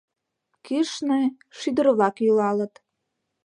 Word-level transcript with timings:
Кӱшнӧ 0.65 1.21
шӱдыр-влак 1.57 2.15
йӱлалыт 2.23 2.73